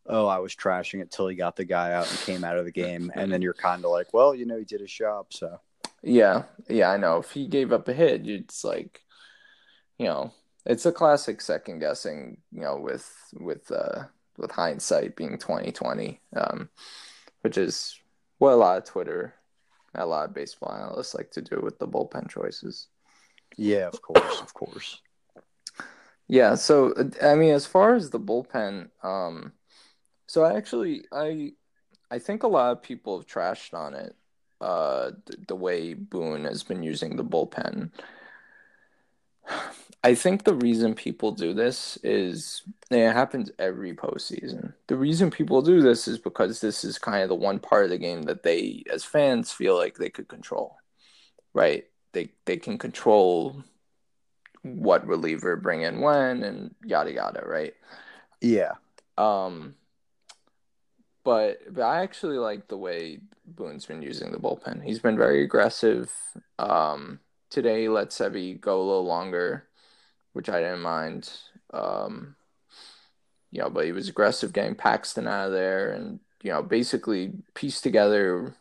[0.07, 2.65] Oh, I was trashing it till he got the guy out and came out of
[2.65, 5.27] the game, and then you're kind of like, well, you know, he did his job,
[5.31, 5.61] so.
[6.05, 7.19] Yeah, yeah, I know.
[7.19, 9.01] If he gave up a hit, it's like,
[9.99, 10.33] you know,
[10.67, 12.39] it's a classic second guessing.
[12.53, 14.05] You know, with with uh
[14.37, 16.69] with hindsight being twenty twenty, um,
[17.41, 17.99] which is
[18.39, 19.35] what a lot of Twitter,
[19.95, 22.89] a lot of baseball analysts like to do with the bullpen choices.
[23.57, 25.01] Yeah, of course, of course.
[26.29, 29.53] Yeah, so I mean, as far as the bullpen, um,
[30.27, 31.53] so I actually I
[32.11, 34.15] I think a lot of people have trashed on it,
[34.65, 35.11] uh,
[35.47, 37.91] the, way Boone has been using the bullpen.
[40.03, 44.73] I think the reason people do this is it happens every postseason.
[44.87, 47.91] The reason people do this is because this is kind of the one part of
[47.91, 50.79] the game that they, as fans, feel like they could control,
[51.53, 51.85] right?
[52.13, 53.63] They they can control
[54.63, 57.75] what reliever bring in when and yada yada, right?
[58.41, 58.73] Yeah.
[59.19, 59.75] Um,
[61.25, 64.83] but but I actually like the way Boone's been using the bullpen.
[64.85, 66.13] He's been very aggressive.
[66.59, 69.67] Um, today he let Sevi go a little longer,
[70.33, 71.31] which I didn't mind.
[71.73, 72.37] Um,
[73.51, 77.33] you know, but he was aggressive getting Paxton out of there and, you know, basically
[77.55, 78.53] pieced together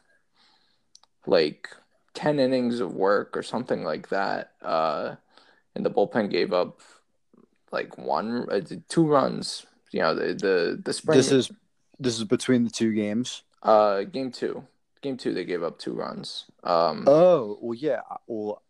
[1.25, 1.67] like
[2.13, 4.51] 10 innings of work or something like that.
[4.61, 5.15] Uh,
[5.75, 6.81] and the bullpen gave up
[7.71, 9.65] like one, uh, two runs.
[9.91, 11.17] You know, the, the, the spring.
[11.17, 11.51] This is
[12.03, 13.43] this is between the two games.
[13.61, 14.63] Uh, game two,
[15.01, 16.45] game two, they gave up two runs.
[16.63, 18.01] Um, oh well, yeah.
[18.27, 18.61] Well,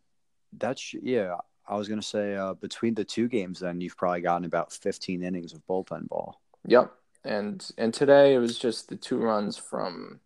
[0.58, 1.36] that's yeah.
[1.68, 5.24] I was gonna say uh, between the two games, then you've probably gotten about fifteen
[5.24, 6.40] innings of bullpen ball.
[6.68, 6.94] Yep,
[7.24, 10.20] and and today it was just the two runs from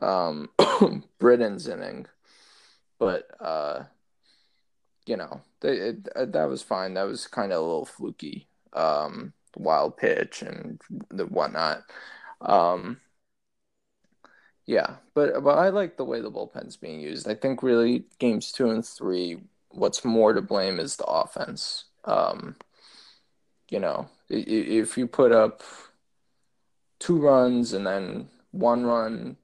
[0.00, 0.48] um
[1.18, 2.06] Britton's inning,
[2.98, 3.84] but uh,
[5.06, 6.94] you know, they, it, that was fine.
[6.94, 8.46] That was kind of a little fluky.
[8.72, 11.82] Um, wild pitch and the whatnot.
[12.40, 13.00] Um,
[14.66, 17.28] yeah, but but I like the way the bullpen's being used.
[17.28, 19.38] I think really games two and three,
[19.70, 21.84] what's more to blame is the offense.
[22.04, 22.56] Um,
[23.68, 25.62] you know, if you put up
[26.98, 29.36] two runs and then one run,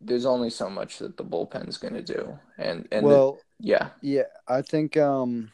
[0.00, 2.38] there's only so much that the bullpen's going to do.
[2.58, 5.52] And and well, the, yeah, yeah, I think um,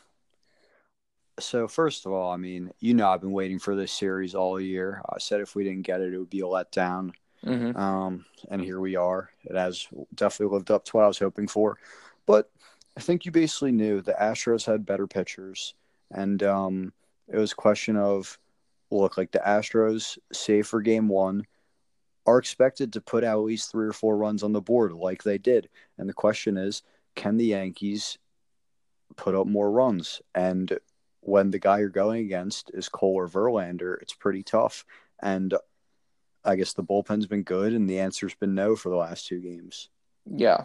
[1.39, 4.61] so first of all, I mean, you know, I've been waiting for this series all
[4.61, 5.03] year.
[5.09, 7.13] I said if we didn't get it, it would be a letdown.
[7.45, 7.77] Mm-hmm.
[7.77, 9.31] Um, and here we are.
[9.45, 11.79] It has definitely lived up to what I was hoping for.
[12.27, 12.51] But
[12.97, 15.75] I think you basically knew the Astros had better pitchers,
[16.11, 16.93] and um,
[17.27, 18.39] it was a question of
[18.91, 21.47] look like the Astros, save for game one,
[22.27, 25.23] are expected to put out at least three or four runs on the board like
[25.23, 25.69] they did.
[25.99, 26.83] And the question is,
[27.15, 28.19] can the Yankees
[29.17, 30.21] put up more runs?
[30.35, 30.79] And
[31.23, 34.85] when the guy you're going against is Cole or Verlander, it's pretty tough.
[35.23, 35.55] And
[36.45, 39.41] I guess the bullpen's been good, and the answer's been no for the last two
[39.41, 39.89] games.
[40.27, 40.65] Yeah,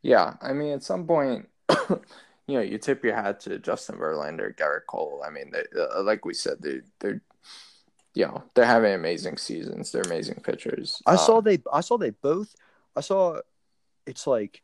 [0.00, 0.34] yeah.
[0.40, 1.48] I mean, at some point,
[1.90, 1.98] you
[2.46, 5.22] know, you tip your hat to Justin Verlander, Gerrit Cole.
[5.26, 7.20] I mean, they, uh, like we said, they, they're,
[8.14, 9.90] you know, they're having amazing seasons.
[9.90, 11.02] They're amazing pitchers.
[11.04, 12.54] I um, saw they, I saw they both.
[12.94, 13.40] I saw,
[14.06, 14.62] it's like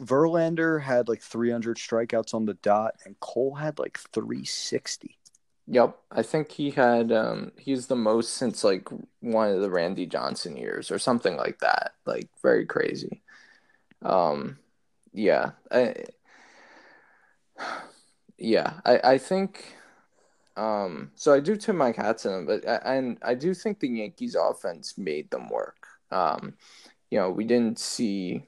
[0.00, 5.18] Verlander had like 300 strikeouts on the dot, and Cole had like 360.
[5.66, 8.88] Yep, I think he had um he's the most since like
[9.20, 11.94] one of the Randy Johnson years or something like that.
[12.04, 13.22] Like very crazy.
[14.02, 14.58] Um
[15.12, 15.52] yeah.
[15.70, 15.94] I
[18.38, 19.76] yeah, I I think
[20.56, 23.80] um so I do tip my hats to them, but I, and I do think
[23.80, 25.86] the Yankees offense made them work.
[26.10, 26.54] Um
[27.10, 28.46] you know, we didn't see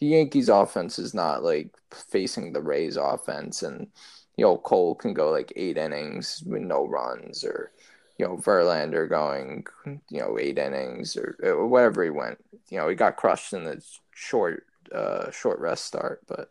[0.00, 3.88] Yankees offense is not like facing the Rays offense and
[4.36, 7.72] you know Cole can go like eight innings with no runs or
[8.18, 12.38] you know Verlander going you know eight innings or, or whatever he went.
[12.70, 13.82] You know he got crushed in the
[14.14, 16.50] short uh short rest start but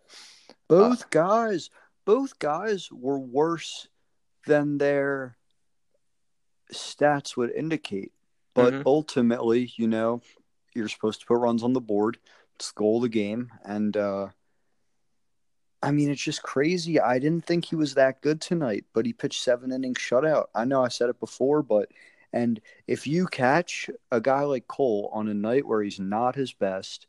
[0.67, 1.69] both uh, guys
[2.05, 3.87] both guys were worse
[4.45, 5.37] than their
[6.73, 8.11] stats would indicate.
[8.53, 8.83] But mm-hmm.
[8.85, 10.21] ultimately you know
[10.73, 12.17] you're supposed to put runs on the board
[12.59, 13.51] it's the game.
[13.63, 14.27] And uh,
[15.81, 16.99] I mean, it's just crazy.
[16.99, 20.45] I didn't think he was that good tonight, but he pitched seven innings shutout.
[20.55, 21.89] I know I said it before, but
[22.33, 26.53] and if you catch a guy like Cole on a night where he's not his
[26.53, 27.07] best,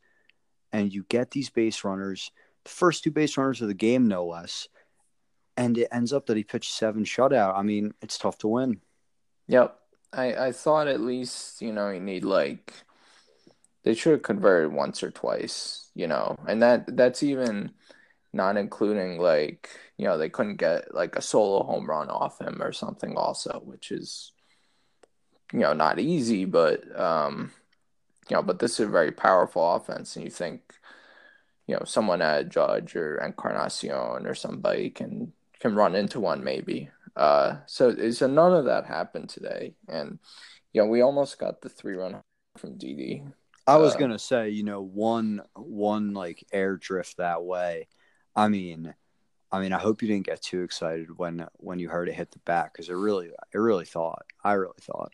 [0.72, 2.30] and you get these base runners,
[2.64, 4.68] the first two base runners of the game, no less,
[5.56, 7.56] and it ends up that he pitched seven shutout.
[7.56, 8.80] I mean, it's tough to win.
[9.48, 9.76] Yep.
[10.12, 12.72] I, I thought at least, you know, you need like
[13.88, 17.70] they should have converted once or twice, you know, and that that's even
[18.34, 22.60] not including like you know they couldn't get like a solo home run off him
[22.60, 24.32] or something also, which is
[25.54, 27.50] you know not easy, but um,
[28.28, 30.74] you know, but this is a very powerful offense, and you think
[31.66, 36.90] you know someone at Judge or Encarnacion or somebody can can run into one maybe.
[37.16, 40.18] Uh, so so none of that happened today, and
[40.74, 42.20] you know we almost got the three run
[42.58, 43.24] from Didi
[43.68, 47.88] I was Uh, gonna say, you know, one one like air drift that way.
[48.36, 48.94] I mean,
[49.52, 52.32] I mean, I hope you didn't get too excited when when you heard it hit
[52.32, 54.26] the back because it really, it really thought.
[54.44, 55.12] I really thought.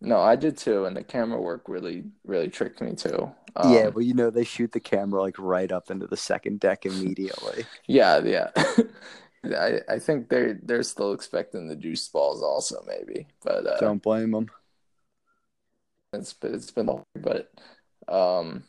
[0.00, 3.32] No, I did too, and the camera work really, really tricked me too.
[3.60, 6.60] yeah, Um, but you know, they shoot the camera like right up into the second
[6.60, 7.68] deck immediately.
[7.86, 8.50] yeah, yeah.
[9.44, 14.02] I I think they're they're still expecting the juice balls also maybe, but uh, Don't
[14.02, 14.50] blame them.
[16.12, 16.88] it's been it's been
[17.20, 17.50] but
[18.08, 18.64] um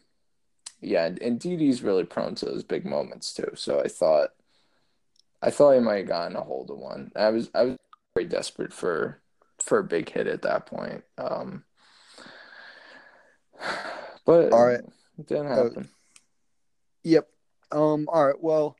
[0.81, 3.51] yeah, and, and Didi's really prone to those big moments too.
[3.55, 4.29] So I thought
[5.41, 7.11] I thought he might have gotten a hold of one.
[7.15, 7.77] I was I was
[8.15, 9.21] very desperate for
[9.59, 11.03] for a big hit at that point.
[11.17, 11.63] Um
[14.25, 14.81] but All right.
[15.17, 15.89] it didn't Uh, happen.
[17.03, 17.27] Yep.
[17.71, 18.07] Um.
[18.11, 18.41] All right.
[18.41, 18.75] Well,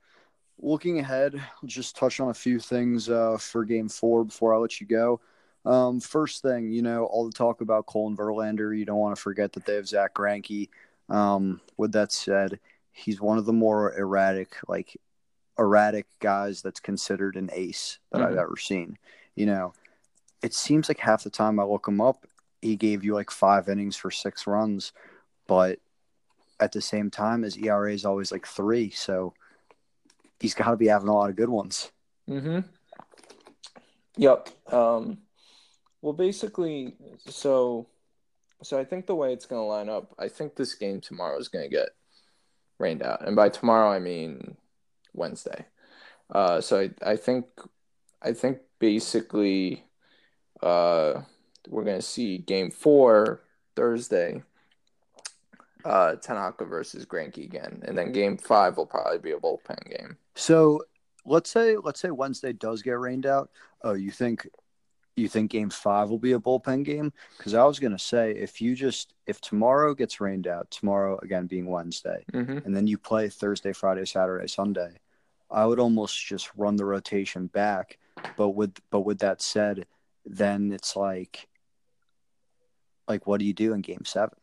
[0.60, 4.58] looking ahead, I'll just touch on a few things uh, for Game Four before I
[4.58, 5.22] let you go.
[5.66, 9.16] Um, first thing, you know, all the talk about Cole and Verlander, you don't want
[9.16, 10.70] to forget that they have Zack Greinke.
[11.10, 12.60] Um, with that said,
[12.92, 14.98] he's one of the more erratic, like
[15.58, 18.42] erratic guys that's considered an ace that I've Mhm.
[18.42, 18.98] ever seen.
[19.36, 19.74] You know,
[20.42, 22.26] it seems like half the time I look him up,
[22.62, 24.94] he gave you like five innings for six runs,
[25.48, 25.80] but
[26.60, 29.34] at the same time, his ERA is always like three, so
[30.40, 31.92] he's got to be having a lot of good ones.
[32.30, 32.60] Mm-hmm.
[34.18, 34.50] Yep.
[34.74, 35.20] Um,
[36.02, 36.96] well, basically,
[37.28, 37.88] so
[38.62, 41.38] so I think the way it's going to line up, I think this game tomorrow
[41.38, 41.90] is going to get
[42.78, 44.58] rained out, and by tomorrow I mean
[45.14, 45.66] Wednesday.
[46.30, 47.46] Uh, so I I think
[48.22, 49.84] I think basically,
[50.62, 51.22] uh,
[51.68, 53.42] we're going to see Game Four
[53.76, 54.44] Thursday.
[55.86, 60.18] Uh, Tanaka versus Greinke again, and then Game Five will probably be a bullpen game.
[60.36, 60.84] So
[61.26, 63.50] let's say let's say Wednesday does get rained out.
[63.82, 64.46] Oh, you think
[65.20, 67.12] you think Game Five will be a bullpen game?
[67.38, 71.46] Because I was gonna say if you just if tomorrow gets rained out, tomorrow again
[71.48, 72.60] being Wednesday, Mm-hmm.
[72.66, 74.92] and then you play Thursday, Friday, Saturday, Sunday,
[75.52, 77.98] I would almost just run the rotation back.
[78.38, 79.86] But with but with that said,
[80.26, 81.48] then it's like
[83.08, 84.38] like what do you do in Game Seven?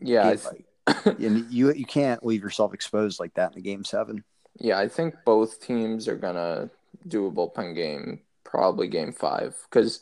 [0.00, 0.64] Yeah, Game-
[1.04, 4.24] th- and you you can't leave yourself exposed like that in a game seven.
[4.58, 6.70] Yeah, I think both teams are gonna
[7.08, 8.20] do a bullpen game,
[8.56, 10.00] probably game five, because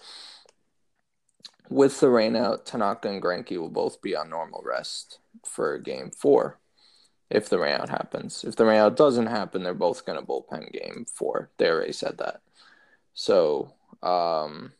[1.68, 6.12] with the rain out, Tanaka and Greinke will both be on normal rest for game
[6.16, 6.60] four.
[7.30, 11.50] If the rainout happens, if the rainout doesn't happen, they're both gonna bullpen game four.
[11.58, 12.42] They already said that.
[13.12, 13.72] So,
[14.04, 14.72] um,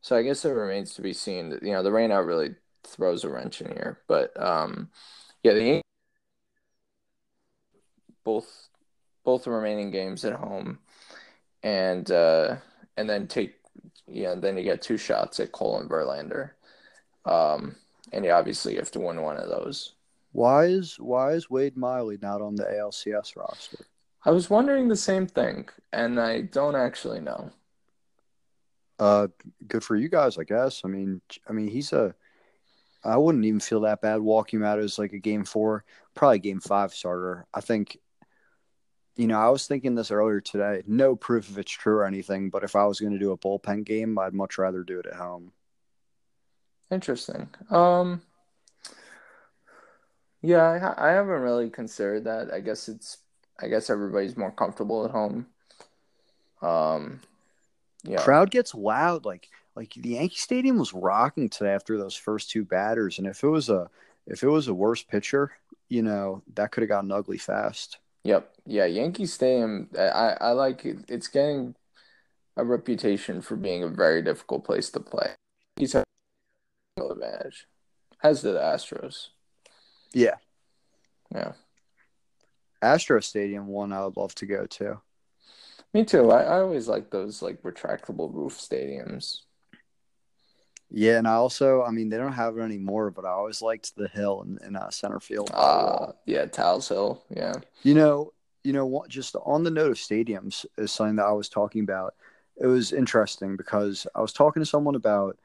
[0.00, 1.50] so I guess it remains to be seen.
[1.50, 4.90] That you know the rainout really throws a wrench in here, but um,
[5.44, 5.82] yeah, the
[8.24, 8.70] both
[9.24, 10.80] both the remaining games at home,
[11.62, 12.56] and uh,
[12.96, 13.54] and then take
[14.08, 16.50] you know then you get two shots at Cole and Verlander,
[17.24, 17.76] um,
[18.12, 19.94] and you obviously have to win one of those.
[20.32, 23.86] Why is why is Wade Miley not on the ALCS roster?
[24.24, 27.50] I was wondering the same thing, and I don't actually know.
[28.98, 29.28] Uh,
[29.68, 30.82] good for you guys, I guess.
[30.84, 32.14] I mean, I mean he's a.
[33.04, 36.40] I wouldn't even feel that bad walking him out as like a game four, probably
[36.40, 37.46] game five starter.
[37.54, 37.98] I think.
[39.16, 40.82] You know, I was thinking this earlier today.
[40.86, 43.38] No proof if it's true or anything, but if I was going to do a
[43.38, 45.52] bullpen game, I'd much rather do it at home.
[46.90, 47.48] Interesting.
[47.70, 48.20] Um,
[50.42, 52.52] yeah, I, ha- I haven't really considered that.
[52.52, 53.18] I guess it's
[53.58, 55.46] I guess everybody's more comfortable at home.
[56.62, 57.20] Um,
[58.04, 58.22] yeah.
[58.22, 62.64] crowd gets loud like like the Yankee Stadium was rocking today after those first two
[62.64, 63.90] batters and if it was a
[64.26, 65.52] if it was a worse pitcher
[65.88, 68.54] you know that could have gotten ugly fast Yep.
[68.66, 70.98] Yeah, Yankee Stadium, I, I like it.
[71.06, 71.76] It's getting
[72.56, 75.36] a reputation for being a very difficult place to play.
[75.76, 77.68] He's real advantage,
[78.24, 79.28] as do the Astros.
[80.12, 80.34] yeah
[81.32, 81.52] Yeah.
[82.82, 85.00] Astro Stadium one I would love to go to
[85.94, 86.32] Me too.
[86.32, 89.42] I, I always like those like retractable roof stadiums.
[90.90, 93.96] Yeah and I also I mean they don't have it anymore but I always liked
[93.96, 97.22] the hill in, in uh, center field Uh yeah, Tal's Hill.
[97.30, 97.54] Yeah.
[97.82, 98.32] You know,
[98.64, 99.08] you know what?
[99.08, 102.14] Just on the note of stadiums is something that I was talking about.
[102.56, 105.38] It was interesting because I was talking to someone about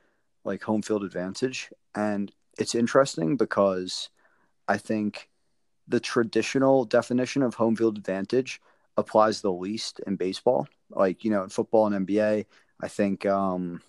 [0.43, 4.09] like home field advantage, and it's interesting because
[4.67, 5.29] I think
[5.87, 8.59] the traditional definition of home field advantage
[8.97, 10.67] applies the least in baseball.
[10.89, 12.45] Like you know, in football and NBA,
[12.81, 13.81] I think um,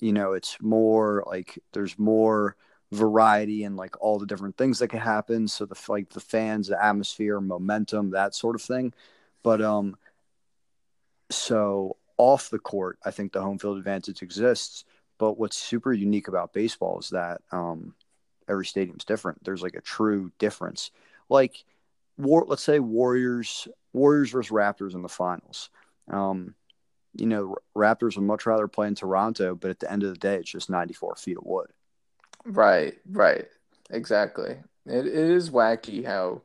[0.00, 2.56] you know it's more like there's more
[2.92, 6.68] variety and like all the different things that can happen so the like the fans
[6.68, 8.92] the atmosphere momentum that sort of thing
[9.42, 9.96] but um
[11.30, 14.84] so off the court i think the home field advantage exists
[15.18, 17.94] but what's super unique about baseball is that um
[18.48, 19.42] every stadium's different.
[19.44, 20.90] There's like a true difference.
[21.28, 21.64] Like
[22.16, 25.70] war, let's say Warriors, Warriors versus Raptors in the finals.
[26.10, 26.54] Um,
[27.18, 30.18] you know, Raptors would much rather play in Toronto, but at the end of the
[30.18, 31.68] day, it's just 94 feet of wood.
[32.44, 33.46] Right, right,
[33.90, 34.56] exactly.
[34.86, 36.42] It, it is wacky how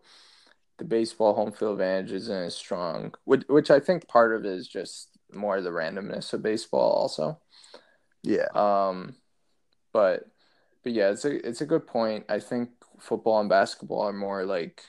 [0.78, 4.52] the baseball home field advantage isn't as strong, which, which I think part of it
[4.52, 7.40] is just more the randomness of baseball, also.
[8.24, 8.48] Yeah.
[8.54, 9.16] Um,
[9.94, 10.26] but
[10.84, 12.26] but yeah, it's a it's a good point.
[12.30, 12.70] I think
[13.00, 14.84] football and basketball are more like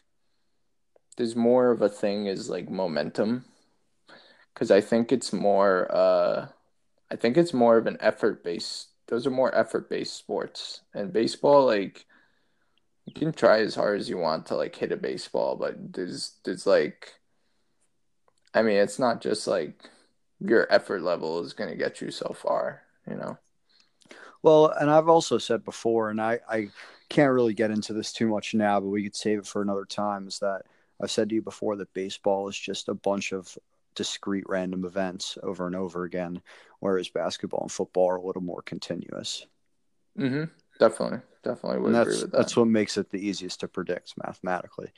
[1.16, 3.44] there's more of a thing is like momentum
[4.52, 6.48] because I think it's more uh
[7.10, 10.80] I think it's more of an effort based those are more effort based sports.
[10.94, 12.06] And baseball like
[13.04, 16.36] you can try as hard as you want to like hit a baseball but there's
[16.44, 17.14] there's like
[18.54, 19.90] I mean it's not just like
[20.40, 23.38] your effort level is going to get you so far you know?
[24.42, 26.68] Well and I've also said before and I I
[27.08, 29.84] can't really get into this too much now but we could save it for another
[29.84, 30.62] time is that
[31.02, 33.58] I've said to you before that baseball is just a bunch of
[33.94, 36.42] discrete random events over and over again,
[36.80, 39.46] whereas basketball and football are a little more continuous.
[40.18, 40.44] Mm-hmm.
[40.78, 42.36] Definitely, definitely would and agree with that.
[42.36, 44.92] That's what makes it the easiest to predict mathematically.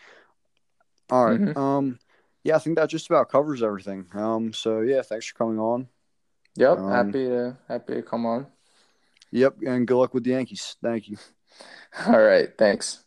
[1.10, 1.40] All right.
[1.40, 1.58] mm-hmm.
[1.58, 1.98] Um,
[2.42, 4.06] yeah, I think that just about covers everything.
[4.14, 5.88] Um, so yeah, thanks for coming on.
[6.56, 8.46] Yep, um, happy to happy to come on.
[9.32, 10.76] Yep, and good luck with the Yankees.
[10.82, 11.16] Thank you.
[12.06, 13.03] All right, thanks.